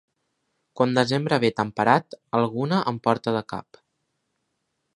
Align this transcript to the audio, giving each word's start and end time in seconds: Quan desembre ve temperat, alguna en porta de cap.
Quan 0.79 0.95
desembre 0.99 1.37
ve 1.43 1.51
temperat, 1.59 2.17
alguna 2.39 2.79
en 2.93 2.99
porta 3.09 3.35
de 3.37 3.45
cap. 3.55 3.79